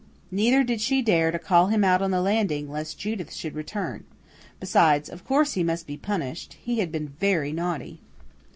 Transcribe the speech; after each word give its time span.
Neither 0.31 0.63
did 0.63 0.81
she 0.81 1.03
dare 1.03 1.29
to 1.29 1.37
call 1.37 1.67
him 1.67 1.83
out 1.83 2.01
on 2.01 2.09
the 2.09 2.21
landing, 2.23 2.71
lest 2.71 2.97
Judith 2.97 3.45
return. 3.53 4.03
Besides, 4.59 5.09
of 5.09 5.23
course 5.23 5.53
he 5.53 5.61
must 5.63 5.85
be 5.85 5.95
punished; 5.95 6.57
he 6.59 6.79
had 6.79 6.91
been 6.91 7.07
very 7.19 7.51
naughty. 7.51 7.99